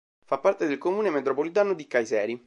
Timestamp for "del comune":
0.65-1.11